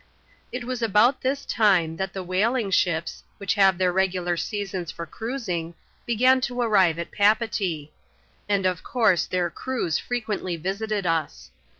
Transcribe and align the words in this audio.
It 0.51 0.63
was 0.63 0.81
about 0.81 1.21
this 1.21 1.45
time 1.45 1.95
that 1.97 2.11
the 2.11 2.23
whaling 2.23 2.71
ships, 2.71 3.23
which 3.37 3.53
have 3.53 3.77
their 3.77 3.93
regular 3.93 4.35
seasons 4.35 4.89
for 4.89 5.05
cruising, 5.05 5.75
began 6.07 6.41
to 6.41 6.59
arrive 6.59 6.97
at 6.97 7.11
Papeetee; 7.11 7.91
and 8.49 8.65
of 8.65 8.81
course 8.81 9.27
their 9.27 9.51
crews 9.51 9.99
frequently 9.99 10.55
visited 10.57 11.05
us. 11.05 11.51